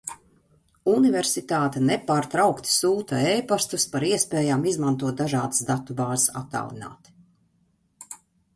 Universitāte 0.91 1.81
nepārtraukti 1.89 2.71
sūta 2.77 3.19
e-pastus 3.33 3.85
par 3.93 4.07
iespējām 4.09 4.65
izmantot 4.73 5.21
dažādas 5.23 5.63
datu 5.71 5.99
bāzes 6.03 6.35
attālināti. 6.45 7.17